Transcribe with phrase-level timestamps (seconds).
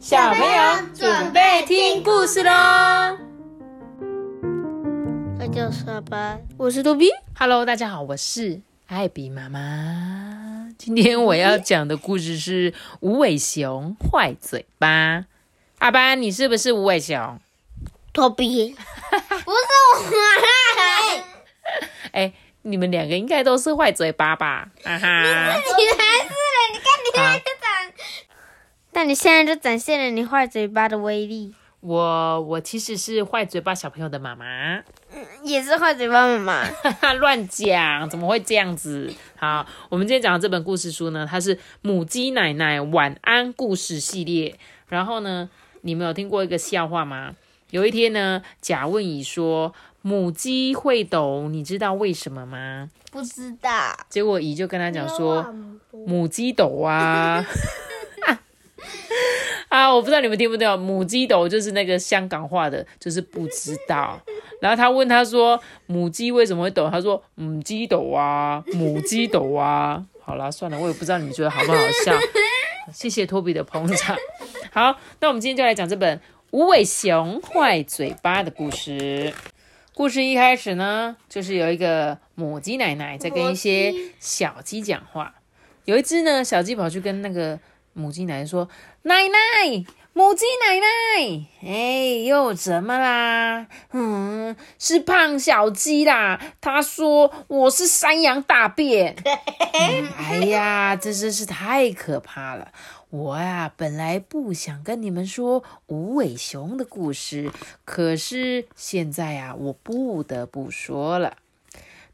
[0.00, 2.50] 小朋友准备听故事喽！
[5.38, 7.10] 大家上班，我是多比。
[7.38, 10.68] Hello，大家好，我是艾比妈妈。
[10.78, 15.26] 今天我要讲的故事是无尾熊坏嘴巴。
[15.80, 17.38] 阿班，你是不是无尾熊？
[18.14, 18.70] 多比，
[19.12, 20.00] 不是我，
[22.12, 24.70] 哎，你们两个应该都是坏嘴巴吧？
[24.82, 25.52] 啊哈！
[25.52, 26.72] 你才是嘞！
[26.72, 26.78] 你
[27.12, 27.40] 看你
[28.92, 34.82] 但你现在就展现了你坏嘴巴的威力，我我其实是坏嘴巴小朋友的妈妈。
[35.42, 36.64] 也是坏嘴巴妈妈。
[36.64, 39.12] 哈哈，乱讲，怎么会这样子？
[39.36, 44.58] 好，我们今天讲的这本故事书呢，它是母鸡奶奶晚安故事系列。
[44.88, 45.48] 然后呢，
[45.82, 47.34] 你们有听过一个笑话吗？
[47.70, 49.72] 有一天呢，甲问乙说
[50.02, 53.70] ：“母鸡会抖，你知道为什么吗不知道，？”
[54.10, 55.54] 结果乙就跟他讲说
[56.06, 57.46] ：“母鸡抖啊。
[59.70, 64.20] ”啊，我不知道你们听不听懂，母鸡抖就是那个香港话的，就是不知道。
[64.60, 72.12] 然后他问他说：“母鸡为什么会抖？”他说：“母鸡抖啊，母鸡抖啊。”好啦，算了，我也不知道你们觉得好不好笑。
[72.92, 74.16] 谢谢托比的捧场。
[74.72, 76.18] 好，那我们今天就来讲这本
[76.50, 79.32] 《无尾熊坏嘴巴》的故事。
[79.94, 85.36] 故事一开始呢，就是有一个母鸡奶奶在跟一些小鸡讲话。
[85.84, 87.58] 有一只呢，小鸡跑去跟那个
[87.92, 88.68] 母鸡奶奶说
[89.02, 93.66] ：“奶奶，母鸡奶奶，哎，又怎么啦？
[93.92, 96.40] 嗯，是胖小鸡啦。
[96.60, 99.16] 他说我是山羊大便。
[99.72, 102.72] 嗯哎呀，这真是太可怕了。
[103.10, 107.50] 我呀，本来不想跟你们说无尾熊的故事，
[107.84, 111.36] 可是现在呀，我不得不说了。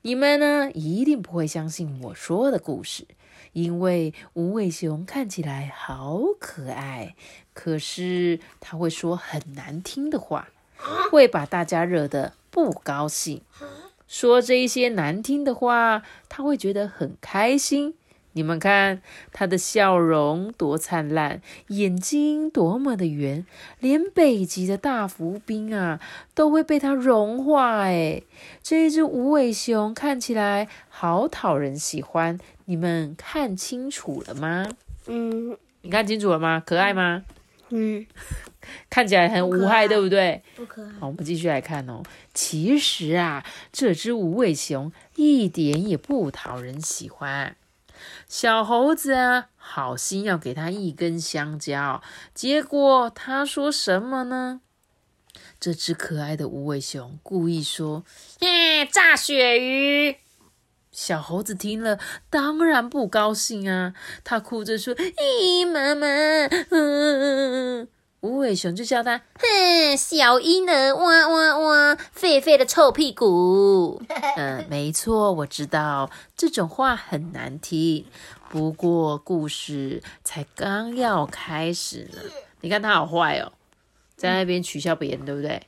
[0.06, 3.08] 你们呢，一定不会相信我说的故事。
[3.54, 7.16] 因为无尾熊看起来好可爱，
[7.52, 10.50] 可是它会说很难听的话，
[11.10, 13.42] 会把大家惹得不高兴。
[14.06, 17.94] 说这一些难听的话，他会觉得很开心。
[18.36, 19.00] 你们看
[19.32, 23.46] 他的笑容多灿烂，眼睛多么的圆，
[23.80, 25.98] 连北极的大浮冰啊
[26.34, 27.78] 都会被它融化。
[27.84, 28.20] 哎，
[28.62, 32.38] 这一只无尾熊看起来好讨人喜欢。
[32.66, 34.66] 你们看清楚了吗？
[35.06, 36.62] 嗯你看清楚了吗？
[36.66, 37.22] 可爱吗？
[37.70, 38.04] 嗯，
[38.90, 40.42] 看起来很无害，对不对？
[40.54, 40.90] 不可爱。
[41.00, 42.02] 好，我们继续来看哦。
[42.34, 43.42] 其实啊，
[43.72, 47.56] 这只无尾熊一点也不讨人喜欢。
[48.28, 52.02] 小猴子啊，好心要给他一根香蕉，
[52.34, 54.60] 结果他说什么呢？
[55.58, 58.04] 这只可爱的无尾熊故意说
[58.40, 60.16] ：“耶，炸鳕鱼。”
[60.92, 61.98] 小猴子听了，
[62.30, 63.92] 当然不高兴啊！
[64.24, 66.06] 他哭着说：“咦，妈妈，
[66.70, 67.88] 嗯。”
[68.26, 74.02] 无尾熊就叫他：“哼，小婴儿，哇哇哇，狒狒的臭屁股。”
[74.36, 78.04] 嗯，没错，我知道这种话很难听。
[78.48, 82.20] 不过故事才刚要开始呢。
[82.60, 83.52] 你看他好坏哦，
[84.16, 85.62] 在那边取笑别人，对不对？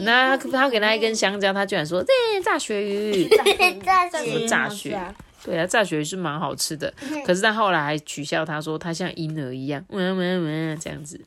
[0.00, 3.28] 那他给他一根香蕉，他居然说：“这炸鳕鱼。”
[3.84, 5.14] 炸什么炸鳕？
[5.42, 6.92] 对啊，炸鳕鱼是蛮好吃的。
[7.24, 11.18] 可是他后来还取笑他说他像婴儿一样，嗯嗯嗯这样子。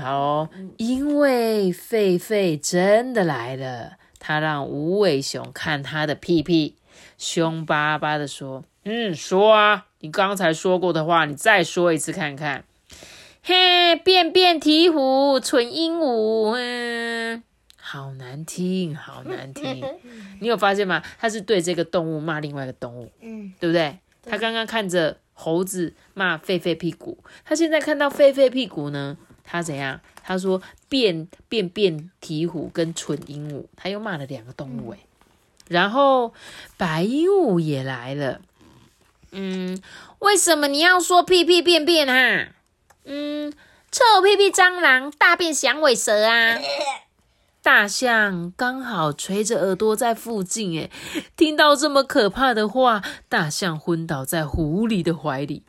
[0.00, 6.76] 好哦，因为狒狒真的来了，他让无尾熊看他的屁屁，
[7.16, 12.64] 凶巴巴的说：“嗯，说啊，你刚才说过的话，你再说一次看看。”
[13.42, 17.42] 嘿，便便鹈鹕，蠢鹦鹉，嗯，
[17.76, 19.82] 好难听，好难听。
[20.40, 21.02] 你有发现吗？
[21.18, 23.98] 他是对这个动物骂另外一个动物，嗯，对不对？
[24.22, 29.16] 他刚刚看着猴子骂狒狒屁股，他现在看到狒狒屁股呢，
[29.50, 29.98] 他怎样？
[30.22, 30.60] 他说
[30.90, 34.98] 便便便鹈鹕跟蠢鹦鹉，他又骂了两个动物诶。
[35.68, 36.34] 然后
[36.76, 38.40] 白鹦鹉也来了，
[39.32, 39.80] 嗯，
[40.18, 42.48] 为什么你要说屁屁便便啊？
[43.04, 43.50] 嗯，
[43.90, 46.58] 臭屁屁蟑螂，大便响尾蛇啊！
[47.62, 50.90] 大象刚好垂着耳朵在附近，诶，
[51.36, 55.62] 听到这么可怕的话，大象昏倒在狐狸的怀里，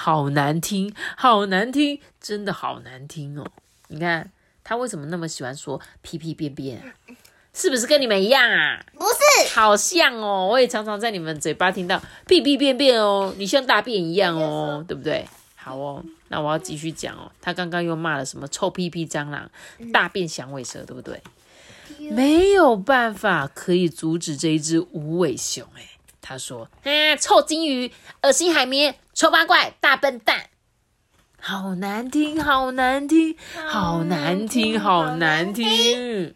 [0.00, 3.44] 好难听，好难听，真的好难听哦！
[3.88, 4.30] 你看
[4.62, 6.84] 他为什么那么喜欢说屁屁便便啊？
[7.52, 8.80] 是不是跟你们一样啊？
[8.94, 15.26] 不是，好像哦，我也常常在你们嘴巴听到屁屁便便哦，你像大便一样哦，对不对？
[15.56, 17.32] 好哦，那我要继续讲哦。
[17.40, 19.50] 他刚刚又骂了什么臭屁屁蟑螂、
[19.92, 21.20] 大便响尾蛇，对不对？
[22.12, 25.66] 没有办法可以阻止这一只无尾熊。
[25.76, 25.97] 哎，
[26.28, 27.90] 他说：“啊，臭金鱼，
[28.22, 30.50] 恶心海绵，丑八怪，大笨蛋。
[31.40, 33.34] ”好难听，好难听，
[33.66, 36.34] 好难听，好难听。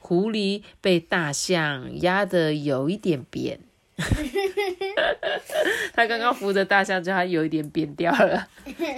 [0.00, 3.60] 狐狸被大象压得有一点扁，
[5.94, 8.48] 他刚刚扶着大象，就他有一点扁掉了。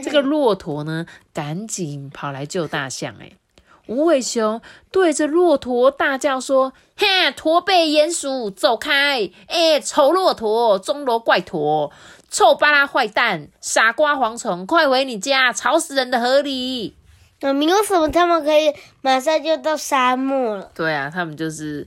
[0.02, 1.04] 这个骆驼呢，
[1.34, 3.14] 赶紧跑来救大象。
[3.20, 3.32] 哎，
[3.86, 4.60] 无尾熊
[4.90, 9.30] 对着骆驼大叫说：“嘿，驼背鼹鼠，走开！
[9.46, 11.92] 哎，丑骆驼，钟楼怪驼，
[12.30, 16.94] 臭巴拉坏蛋，傻瓜蝗虫，快回你家，吵死人的河里！”
[17.40, 20.70] 那没有什么他们可以马上就到沙漠了？
[20.74, 21.86] 对啊，他们就是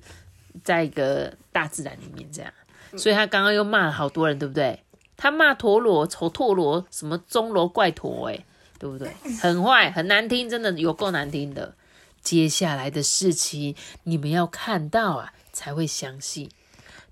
[0.64, 2.54] 在一个大自然里面这样，
[2.96, 4.84] 所以他刚刚又骂了好多人，对不对？
[5.18, 8.46] 他骂陀螺、丑陀螺、什么钟楼怪陀，哎，
[8.78, 9.12] 对不对？
[9.42, 11.74] 很坏，很难听，真的有够难听的。
[12.22, 16.50] 接下来的事情你们要看到啊，才会相信。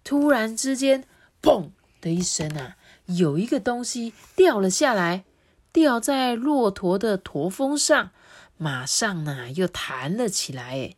[0.04, 1.04] 突然之间，
[1.42, 1.69] 嘣
[2.00, 5.24] 的一声啊，有一个东西掉了下来，
[5.71, 8.12] 掉在骆驼的驼峰上。
[8.57, 10.95] 马上呢，又弹了起来，哎，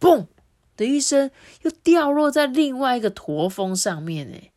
[0.00, 0.26] 嘣
[0.76, 1.30] 的一声，
[1.62, 4.50] 又掉落在另外一个驼峰上面，哎，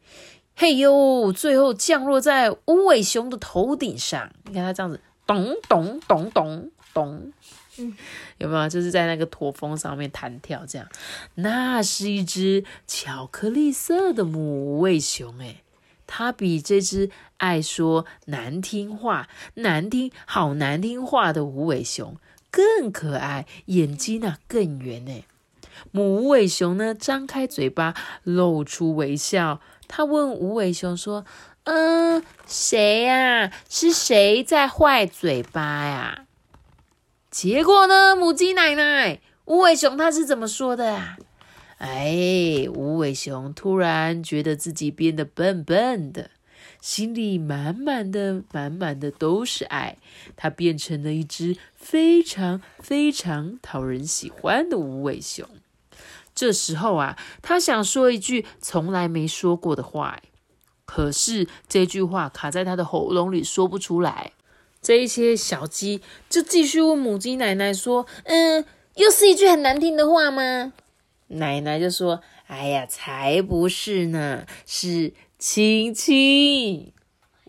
[0.56, 4.32] 嘿呦，最后降落在无尾熊的头顶上。
[4.46, 7.34] 你看它这样子，咚咚咚咚咚，
[8.40, 8.70] 有没有？
[8.70, 10.88] 就是在那个驼峰上面弹跳，这样。
[11.36, 15.62] 那是一只巧克力色的母无尾熊，哎，
[16.08, 22.18] 它比这只爱说难听话、难听好难听话的无尾熊。
[22.52, 25.26] 更可爱，眼睛呢更圆呢。
[25.92, 27.94] 母无尾熊呢张开嘴巴，
[28.24, 29.60] 露出微笑。
[29.90, 31.26] 他问无尾熊说
[31.66, 33.52] ：“嗯，谁呀？
[33.70, 36.25] 是谁在坏嘴巴呀？”
[37.36, 41.18] 结果呢，母鸡奶奶，无尾熊他是怎么说的啊？
[41.80, 46.32] 哎，无尾熊突然觉得自己变得笨笨的。
[46.80, 49.98] 心里满满的、满满的都是爱，
[50.38, 55.46] 它变成了一只非常非常讨人喜欢的无尾熊。
[56.34, 60.22] 这时候啊，他想说一句从来没说过的话，
[60.86, 64.32] 可是这句话卡在他的喉咙里说不出来。
[64.86, 68.64] 这一些小鸡就继续问母鸡奶奶说：“嗯，
[68.98, 70.74] 又是一句很难听的话吗？”
[71.30, 76.94] 奶奶就说：“哎呀，才不是呢，是。”亲亲，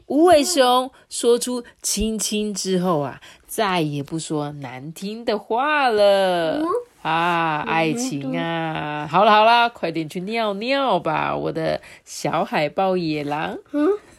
[0.06, 3.21] 无尾熊说出“亲亲”之后啊，
[3.56, 6.62] 再也不说难听的话了
[7.00, 7.64] 啊！
[7.67, 13.56] 爱情啊，好了好了，快点去尿尿吧，我的小海豹野狼。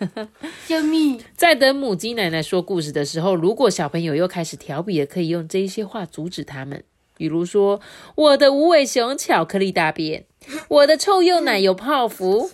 [0.66, 1.22] 救命！
[1.36, 6.84] 在等母鸡奶奶说故事的时候，如果小朋友又开始调皮了，可以用这些话阻止他们，
[7.16, 7.80] 比如说
[8.18, 10.26] ：“我的无尾熊巧克力大便，
[10.68, 12.50] 我的臭鼬奶油泡芙。”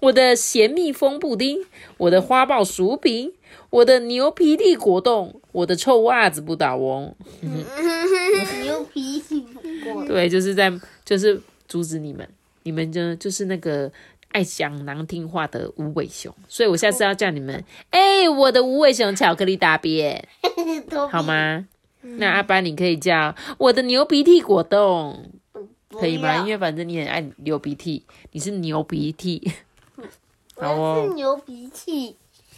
[0.00, 1.60] 我的咸蜜蜂布丁，
[1.96, 3.32] 我的花豹薯饼，
[3.70, 7.14] 我的牛皮蒂果冻，我的臭袜子不倒翁。
[8.62, 9.46] 牛皮蒂
[9.84, 10.72] 果对，就是在
[11.04, 12.28] 就是阻止你们，
[12.62, 13.90] 你们就就是那个
[14.32, 20.26] 爱讲难听话的无尾熊，所以我下次要叫你们，哎，我的无尾熊巧克力大便，
[21.10, 21.66] 好吗？
[22.02, 25.30] 那阿班你可以叫我的牛鼻涕果冻，
[25.90, 26.36] 可以吗？
[26.38, 29.52] 因为反正你很爱流鼻涕，你是牛鼻涕。
[30.56, 32.14] 我是牛鼻涕，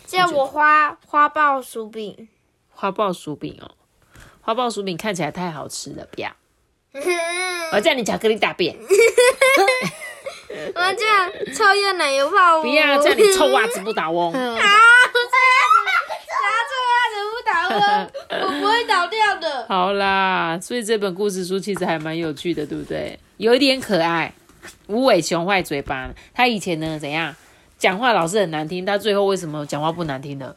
[0.07, 2.29] 叫我花花豹薯饼。
[2.71, 3.71] 花豹薯饼哦，
[4.41, 6.31] 花豹薯饼看起来太好吃了，不要。
[7.73, 8.77] 我叫你巧克力大便。
[10.75, 14.33] 我叫超越奶油泡不要叫你臭袜子不倒翁。
[14.33, 14.39] 啊！
[16.31, 17.81] 臭袜子不倒翁，
[18.43, 19.67] 我不会倒掉的。
[19.69, 23.19] 好啦，所以这本故事书其实还蛮有趣的，对不对？
[23.39, 24.33] 有一点可爱。
[24.89, 27.35] 无尾熊坏嘴巴，他以前呢怎样？
[27.79, 30.55] 讲话老是很难听，他最后为什么讲话不难听呢？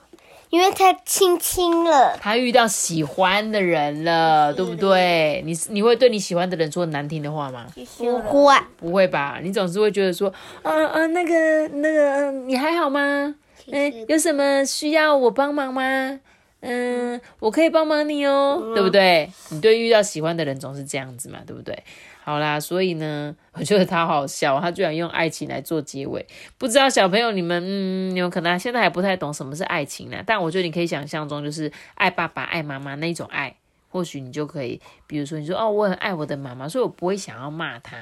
[0.50, 5.44] 因为他亲亲了，他遇到喜欢的人了，对不对？
[5.46, 7.68] 你你会对你喜欢的人说难听的话吗？
[8.00, 9.40] 不会，不会吧？
[9.44, 10.34] 你总是会觉得说，
[10.64, 13.36] 嗯嗯，那个那个，你还好吗？
[13.72, 16.20] 嗯，有什么需要我帮忙吗？
[16.62, 19.32] 嗯，我可以帮忙你哦，对不对？
[19.50, 21.84] 你对遇到喜欢的人总是这样子嘛，对不对？
[22.24, 26.26] 好啦，所以呢， 我觉得他好笑，他居然用爱情来做结尾。
[26.58, 30.24] 不知道小朋友你们，嗯，有可能现在还不太懂什么是爱情呢？
[30.26, 33.56] 但我觉得你可以想象中，就是爱爸爸、爱妈妈那种爱。
[33.92, 37.98] 或许你就可以，比如说你说哦，我很爱我的妈妈，所以我不会想要骂他。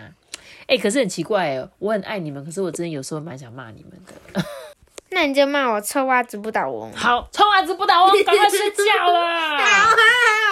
[0.67, 4.43] 哎，可是很奇怪哦，我很爱你们，可是我真的有时候蛮想骂你们的。
[5.11, 6.91] 那你就骂我臭袜子不倒翁。
[6.91, 9.57] 好，臭袜子不倒翁，赶快睡觉了。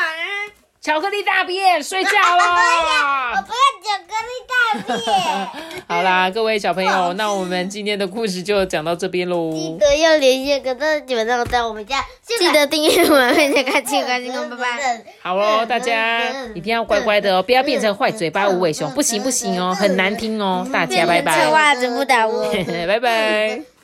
[0.85, 2.43] 巧克力大便，睡觉了。
[3.35, 9.51] 我不要巧克力大便 好啦，各位小朋友， 那我们今天的故事就讲到这边喽。
[9.51, 15.03] 记得要连线，可是基本上在我们家，记得订阅我们，并且开启关心哦，拜拜。
[15.23, 16.21] 好哦，大家
[16.53, 20.67] 一定要乖乖的哦，不要变成坏嘴巴无尾熊，不行不行哦，很难听哦。
[20.71, 22.53] 大家拜拜，袜子不打我，
[22.87, 23.74] 拜拜。